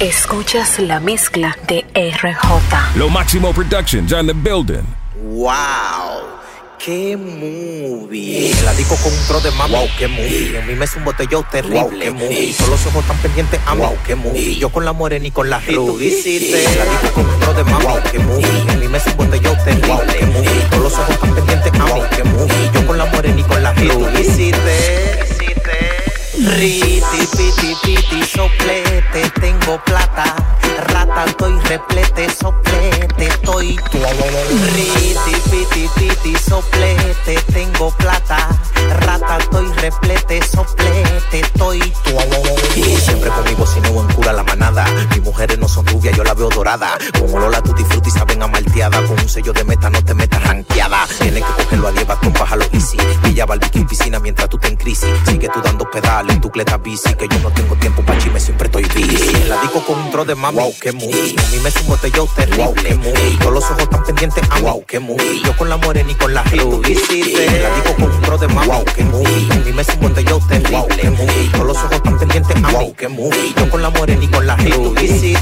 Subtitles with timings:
[0.00, 2.96] Escuchas la mezcla de RJ.
[2.96, 4.82] Lo Máximo Productions on the building.
[5.22, 5.54] ¡Wow!
[6.84, 8.50] ¡Qué movie!
[8.50, 9.78] El la con un pro de mamá.
[9.78, 9.88] ¡Wow!
[9.96, 10.58] ¡Qué movie!
[10.58, 11.78] En mí me es un botellón terrible.
[11.78, 11.98] ¡Wow!
[12.00, 12.54] ¡Qué movie!
[12.58, 13.96] Todos los ojos tan pendientes a ¡Wow!
[14.04, 14.56] ¡Qué movie!
[14.56, 16.08] Yo con la morena y con la ruby.
[16.08, 17.84] El la disco con un pro de mamá.
[17.84, 18.02] ¡Wow!
[18.10, 18.72] ¡Qué movie!
[18.72, 19.86] En mí me es un botellón terrible.
[19.86, 20.06] ¡Wow!
[20.08, 20.66] ¡Qué movie!
[20.70, 22.02] Todos los ojos tan pendientes a ¡Wow!
[22.16, 22.70] ¡Qué movie!
[22.74, 23.94] Yo con la morena y con la ruby.
[26.44, 27.00] Riti,
[27.36, 30.34] piti, piti, soplete, tengo plata.
[30.88, 33.80] Rata, estoy replete, soplete, estoy.
[34.74, 38.48] Riti, piti, piti, soplete, tengo plata.
[39.00, 41.80] Rata, estoy replete, soplete, estoy.
[42.76, 44.84] Y siempre conmigo, si no en cura la manada.
[45.10, 46.98] Mis mujeres no son rubias, yo la veo dorada.
[47.18, 49.00] Con olor a tutti frutti saben a malteada.
[49.06, 50.03] Con un sello de meta, no
[55.94, 57.14] pedales en tu cleta bici.
[57.14, 59.44] Que yo no tengo tiempo pa' chisme, siempre estoy busy.
[59.48, 60.58] La digo con un tro de mami.
[60.58, 61.36] Wow, qué muy.
[61.38, 62.64] A mí me sumo yo terrible.
[62.64, 62.74] Wow.
[63.38, 65.42] Todos los ojos tan pendientes a wow, qué muy.
[65.44, 66.94] Yo con la morena y con la ruby.
[66.94, 68.66] La digo con un tro de mami.
[68.66, 69.48] Wow, qué muy.
[69.50, 70.76] A mí me sumo yo terrible.
[70.76, 71.48] Wow, qué muy.
[71.52, 73.54] Todos los ojos tan pendientes a wow, qué muy.
[73.56, 75.36] Yo con la morena y con la ruby.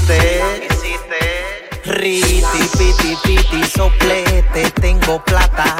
[1.85, 2.41] Riti,
[2.77, 5.75] piti, piti, soplete, tengo plata.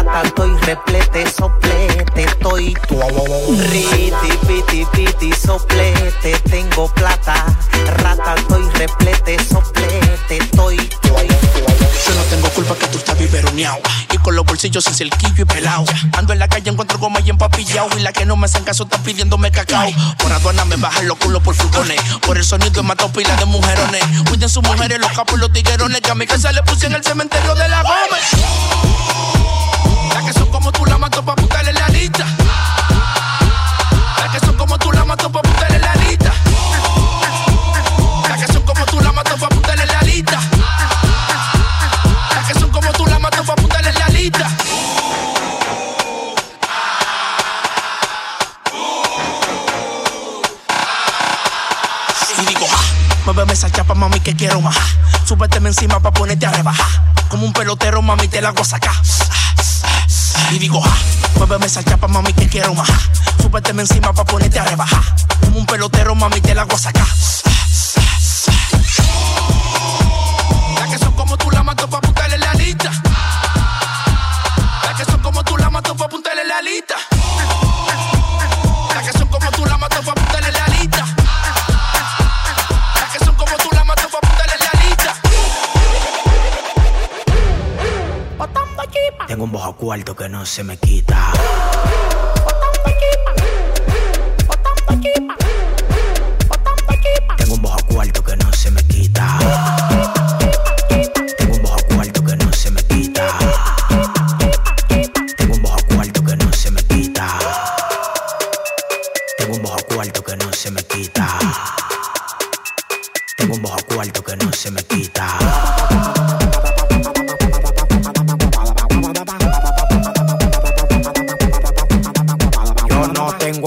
[0.00, 2.74] Rata, estoy replete, soplete, estoy.
[3.68, 7.44] Riti, piti, piti, soplete, tengo plata.
[7.98, 10.76] Rata, estoy replete, soplete, estoy.
[10.78, 13.78] Yo no tengo culpa que tú estás biberoneado
[14.10, 15.84] Y con los bolsillos sin cerquillo y pelado
[16.16, 18.84] Ando en la calle, encuentro goma y empapillado Y la que no me hacen caso
[18.84, 23.12] está pidiéndome cacao Por aduana me bajan los culos por furgones Por el sonido mato
[23.12, 26.50] pila de mujerones Cuiden sus mujeres, los capos y los tiguerones Que a mi casa
[26.52, 29.59] le puse en el cementerio de la Gómez
[30.14, 32.24] La que son como tú la mato pa' putarle la lista
[34.18, 36.32] La que son como tú la mato pa' putarle la lista
[38.28, 40.40] La que son como tú la mato pa' putarle la lista
[52.38, 52.66] y digo,
[53.26, 54.76] muéveme esa chapa, mami, que quiero más.
[55.26, 56.86] Súbeteme encima pa' ponerte a rebajar.
[57.28, 58.94] Como un pelotero, mami, te la hago sacar.
[60.50, 60.96] Y digo, ja,
[61.36, 62.88] muéveme esa chapa, mami, que quiero más.
[63.40, 65.02] Súbeteme encima pa' ponerte a rebajar.
[65.40, 67.06] Como un pelotero, mami, te la hago sacar.
[70.78, 72.90] La que son como tú la mato pa' putarle la lista.
[89.90, 91.32] Cuarto que no se me quita.
[97.36, 99.36] Tengo un bajo cuarto que no se me quita.
[101.38, 103.26] Tengo un bajo cuarto que no se me quita.
[105.36, 107.26] Tengo un bajo cuarto que no se me quita.
[109.38, 111.26] Tengo un bajo cuarto que no se me quita.
[113.36, 116.19] Tengo un bajo cuarto que no se me quita.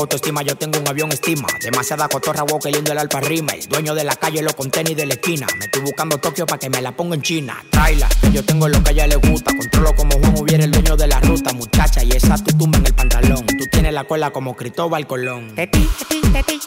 [0.04, 1.48] Autoestima, yo tengo un avión estima.
[1.62, 3.54] Demasiada cotorra, wow, que lindo el alpa rima.
[3.54, 5.48] El dueño de la calle, lo con tenis de la esquina.
[5.58, 7.64] Me estoy buscando Tokio para que me la ponga en China.
[7.70, 9.56] Traila, yo tengo lo que a ella le gusta.
[9.56, 12.04] Controlo como Juan hubiera el dueño de la ruta, muchacha.
[12.04, 13.46] Y esa tu tumba en el pantalón.
[13.46, 15.56] Tú tienes la cola como Cristóbal Colón.
[15.56, 16.60] Teti, teti, teti,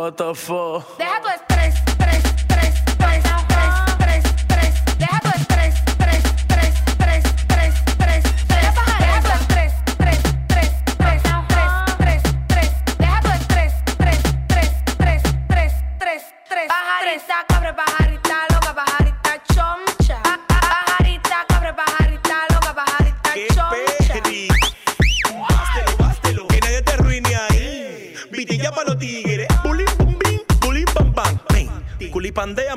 [0.00, 0.96] what the fuck?
[0.96, 1.49] That was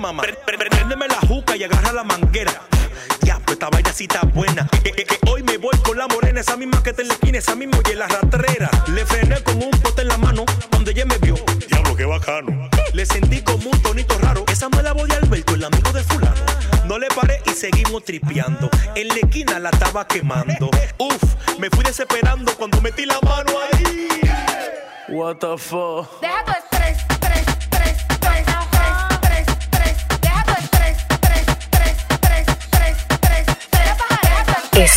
[0.04, 0.24] mamá.
[0.46, 2.52] Préndeme la juca y agarra la manguera.
[3.22, 4.68] Ya, pues esta vaina sí está buena.
[4.84, 7.14] Eh, eh, eh, hoy me voy con la morena, esa misma que te en la
[7.14, 8.70] esquina, esa misma y la ratrera.
[8.88, 11.36] Le frené con un pote en la mano, donde ella me vio.
[11.70, 12.70] Diablo, qué bacano.
[12.92, 14.44] Le sentí como un tonito raro.
[14.52, 16.42] Esa me la voy a Alberto, el amigo de fulano.
[16.86, 18.70] No le paré y seguimos tripeando.
[18.96, 20.70] En la esquina la estaba quemando.
[20.98, 21.24] Uf,
[21.60, 24.10] me fui desesperando cuando metí la mano ahí.
[25.08, 26.20] What the fuck?
[26.20, 26.44] Deja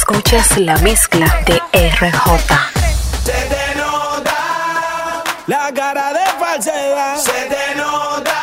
[0.08, 1.56] Escuchas la mezcla de
[1.98, 2.38] RJ.
[3.24, 7.16] Se te nota la cara de falsedad.
[7.16, 8.36] Se te nota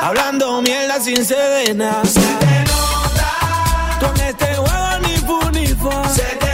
[0.00, 2.02] hablando mierda sin sedena.
[2.02, 6.08] Se te nota con este juego ni punifa.
[6.14, 6.45] Se te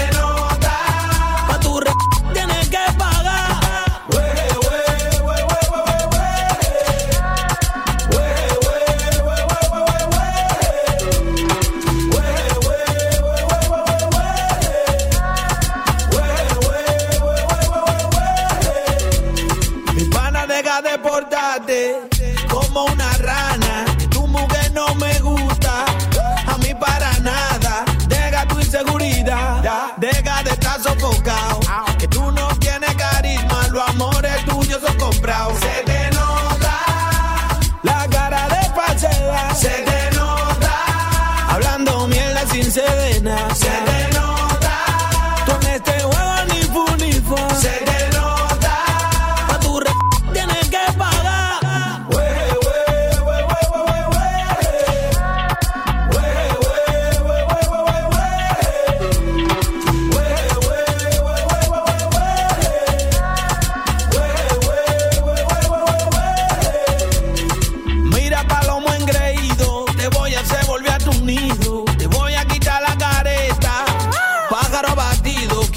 [34.72, 35.31] yo lo compré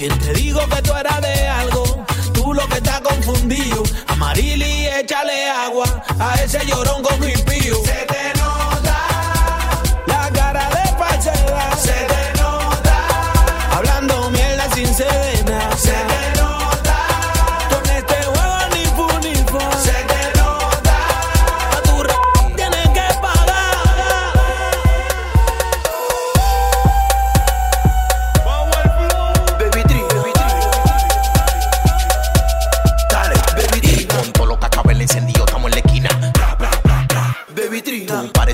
[0.08, 2.06] ¿Quién te digo que tú eras de algo?
[2.32, 3.82] Tú lo que estás confundido.
[4.06, 7.76] Amarili, échale agua a ese llorón con mi pío.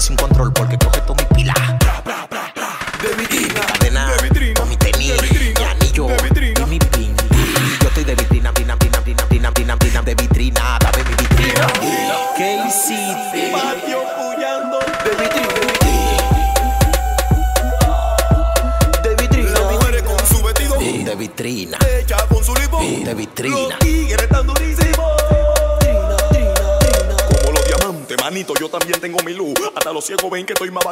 [0.02, 0.81] parece un control porque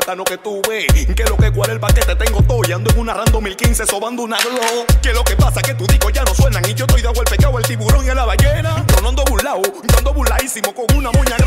[0.09, 0.87] plátano que tú ves.
[1.15, 2.71] Que lo que cuál el paquete tengo toy.
[2.71, 4.85] Ando en una rando 1015 sobando una glow.
[5.01, 6.63] Que lo que pasa que tú digo ya no suenan.
[6.67, 8.85] Y yo estoy de agua el pecado, el tiburón y la ballena.
[8.87, 11.37] Yo no ando burlao, yo ando burladísimo con una moña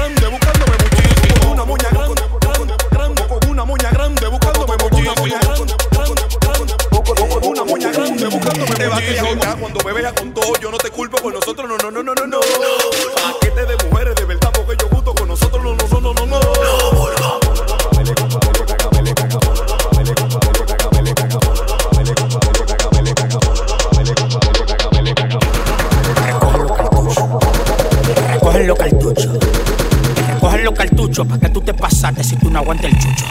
[32.53, 33.25] no aguanta el chucho.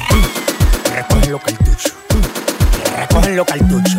[0.83, 1.93] Te recogen los cartuchos.
[2.83, 3.97] Te recogen los cartuchos.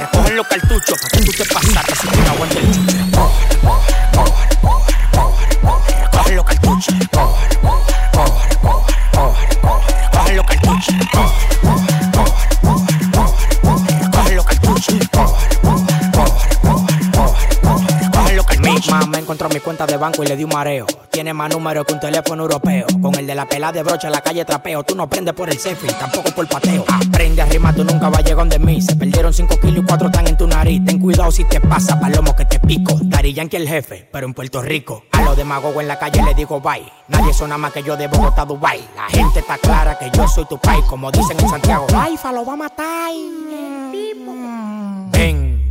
[0.00, 1.83] Recogen los cartuchos para que tú te pasas
[20.04, 20.86] banco y le di un mareo.
[21.10, 22.86] Tiene más números que un teléfono europeo.
[23.00, 24.82] Con el de la pelada de brocha en la calle trapeo.
[24.82, 26.84] Tú no prendes por el selfie, tampoco por pateo.
[26.88, 28.82] Aprende a rimar, tú nunca vas a llegar de mí.
[28.82, 30.84] Se perdieron 5 kilos y 4 están en tu nariz.
[30.84, 32.98] Ten cuidado si te pasa, palomo que te pico.
[33.02, 35.04] Dari Yankee el jefe, pero en Puerto Rico.
[35.12, 36.84] A los demagogos en la calle le digo bye.
[37.08, 38.80] Nadie suena más que yo de Bogotá Dubai.
[38.94, 41.86] La gente está clara que yo soy tu país, como dicen en Santiago.
[41.96, 43.73] Ay, lo va a matar.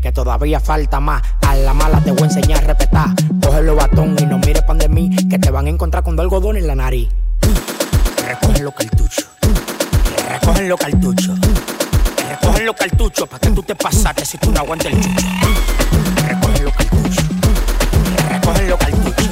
[0.03, 1.21] Que todavía falta más.
[1.47, 3.07] A la mala te voy a enseñar a respetar.
[3.41, 6.57] Cógelo batón y no mires pan de mí, que te van a encontrar con algodón
[6.57, 7.07] en la nariz.
[8.27, 9.25] Recogen los cartuchos.
[10.29, 11.39] Recogen los cartuchos.
[12.29, 15.25] Recogen los cartuchos para que tú te pasaste si tú no aguantas el chucho.
[16.27, 17.25] Recogen los cartuchos.
[18.29, 19.29] Recogen los cartuchos.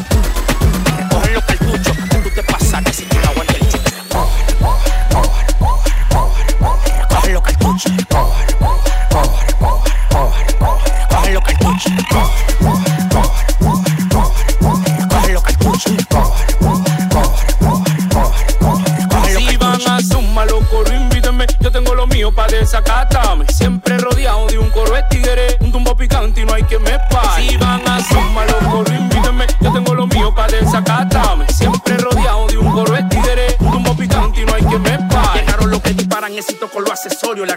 [0.98, 3.51] Recogen los cartuchos para que tú te pasaste si tú no aguantas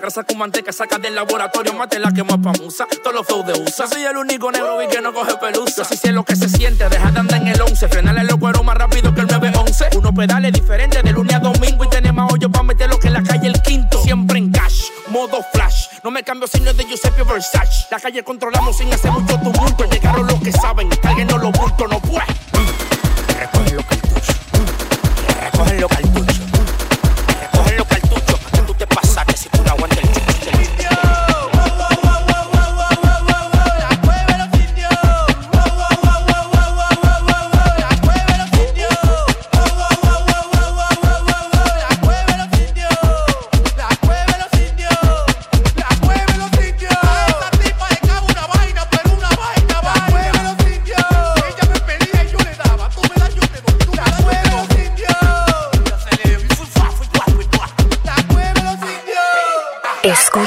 [0.05, 1.73] grasa con manteca saca del laboratorio.
[1.73, 2.87] Mate la que más pamusa.
[3.03, 3.87] Todos los flows de USA.
[3.87, 5.77] Soy el único negro y que no coge pelusa.
[5.79, 6.87] Yo sí sé lo que se siente.
[6.91, 7.89] Deja de andar en el 11.
[7.89, 9.97] Frenarle los cueros más rápido que el 911.
[9.97, 11.85] Unos pedales diferentes de lunes a domingo.
[11.85, 14.03] Y tenemos hoyo para meter lo que en la calle el quinto.
[14.03, 15.87] Siempre en cash, modo flash.
[16.03, 17.87] No me cambio si no es de Giuseppe Versace.
[17.91, 19.85] La calle controlamos sin hacer mucho tumulto.
[19.85, 20.91] Llegaron los que saben.
[21.01, 22.25] Cálguenos los bultos, no pues.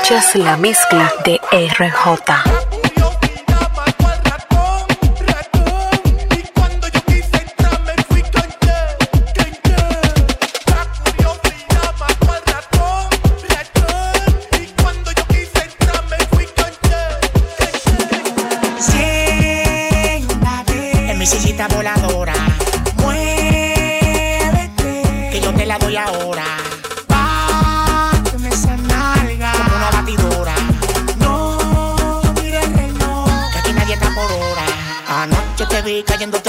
[0.10, 2.76] Escuchas la mezcla de RJ.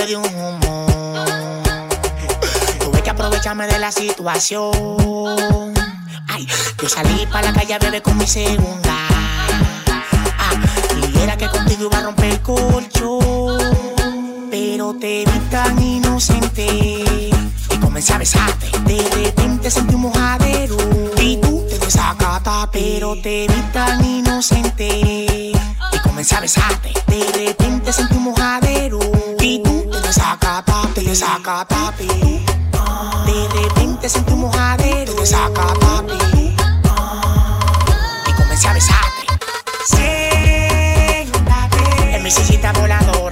[0.09, 0.23] Tuve
[3.03, 4.73] que aprovecharme de la situación.
[6.29, 6.49] Ay,
[6.81, 8.95] yo salí para la calle a beber con mi segunda.
[10.39, 10.55] Ah,
[10.97, 13.59] y era que contigo iba a romper el colchón.
[14.51, 17.31] Pero te vi tan inocente y
[17.79, 18.67] comencé a besarte.
[18.87, 20.79] De repente sentí un mojadero
[21.21, 22.71] y tú te desacataste.
[22.73, 25.53] Pero te vi tan inocente
[25.99, 26.93] y comencé a besarte.
[27.07, 28.99] De repente sentí un mojadero
[29.41, 31.01] y tú te desacataste.
[31.01, 32.07] Te desacataste.
[32.07, 35.15] De repente sentí un mojadero.
[35.15, 36.15] Te desacataste.
[38.27, 39.27] Y comencé a besarte.
[39.87, 41.81] Siéntate
[42.17, 43.28] en mi sillita voladora.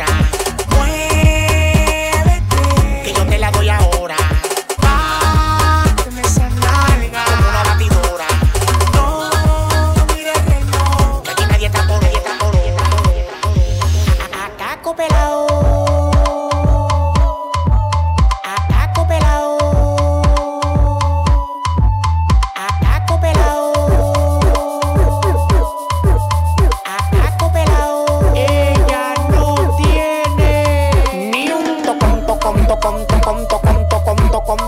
[32.86, 34.58] Nium, tocom, tocom, tocom, tocom,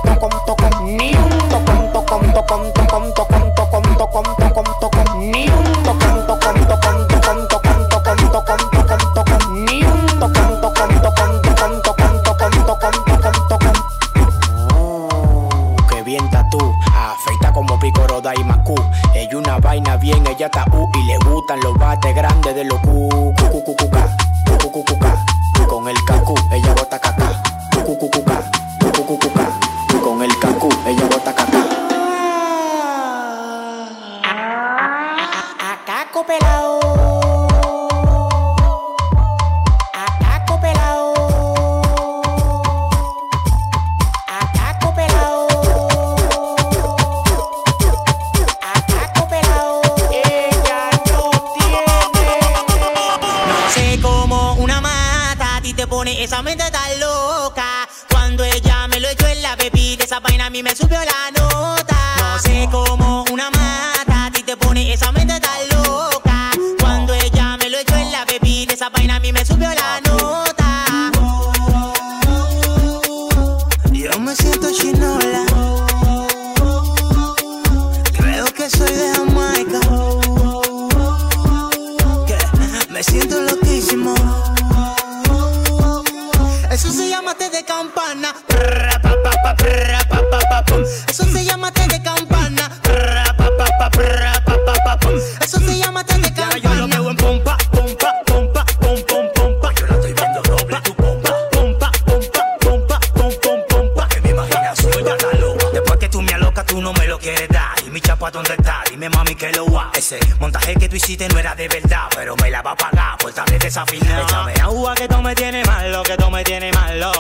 [109.39, 109.91] que lo va.
[109.95, 113.17] Ese montaje que tú hiciste no era de verdad, pero me la va a pagar
[113.19, 114.27] por tarde desafinado.
[114.27, 117.13] Échame agua que tú me tienes malo, que tú me tienes malo.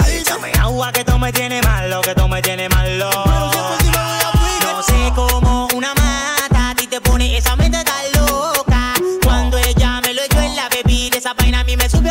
[0.00, 3.10] Ay, Échame agua que tú me tienes malo, que tú me tienes malo.
[4.60, 8.94] No sé cómo una mata a ti te pone esa mente tan loca.
[9.24, 12.01] Cuando ella me lo echó en la bebida, esa vaina a mí me subió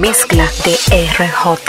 [0.00, 0.76] mezcla de
[1.16, 1.68] RJ.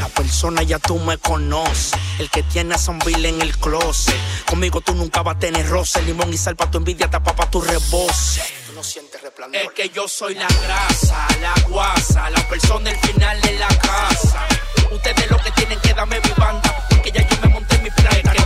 [0.00, 1.92] La persona ya tú me conoces.
[2.18, 4.14] El que tiene a Bill en el closet.
[4.46, 6.02] Conmigo tú nunca vas a tener roce.
[6.02, 8.42] Limón y sal pa' tu envidia, tapa pa' tu rebose.
[8.66, 9.62] Tú no sientes resplandor.
[9.62, 14.46] Es que yo soy la grasa, la guasa, la persona del final de la casa.
[14.92, 16.88] Ustedes lo que tienen que darme mi banda.
[17.02, 18.39] Que ya yo me monté en mi plan.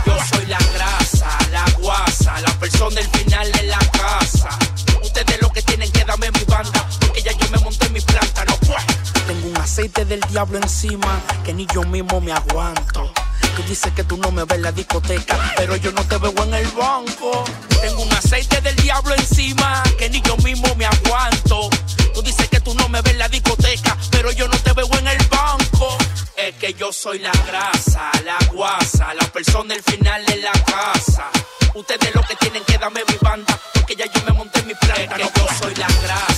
[10.35, 13.09] Diablo encima que ni yo mismo me aguanto.
[13.55, 16.33] Tú dices que tú no me ves en la discoteca, pero yo no te veo
[16.43, 17.45] en el banco.
[17.81, 21.69] Tengo un aceite del diablo encima que ni yo mismo me aguanto.
[22.13, 24.89] Tú dices que tú no me ves en la discoteca, pero yo no te veo
[24.99, 25.97] en el banco.
[26.35, 31.29] Es que yo soy la grasa, la guasa, la persona del final de la casa.
[31.75, 34.75] Ustedes lo que tienen que darme mi banda, porque ya yo me monté en mi
[34.75, 35.15] planta.
[35.15, 36.34] Es que yo soy la grasa,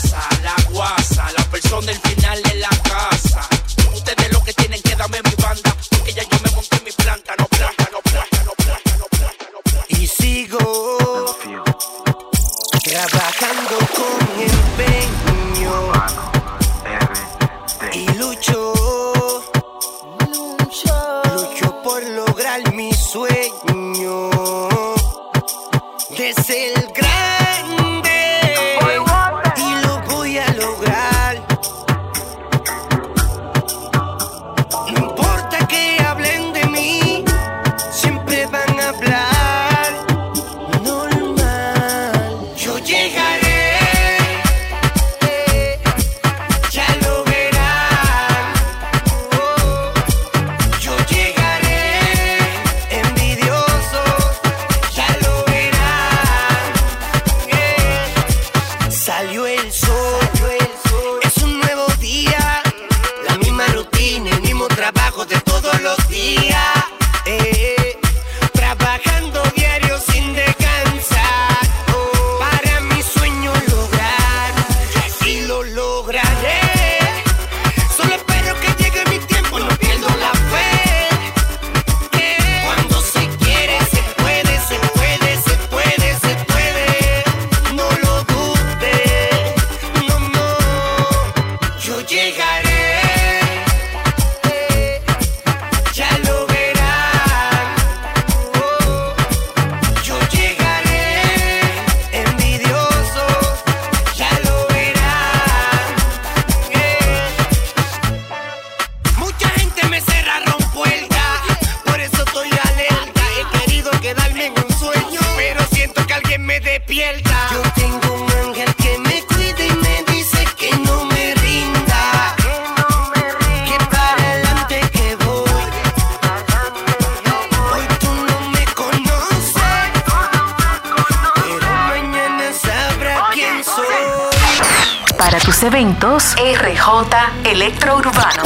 [136.00, 138.44] tus eventos, RJ Electrourbano.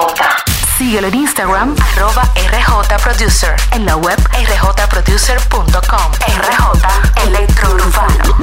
[0.77, 3.57] Síguelo en Instagram, arroba RJ Producer.
[3.73, 6.13] En la web rjproducer.com.
[6.27, 6.83] RJ
[7.27, 8.37] Electrourbano.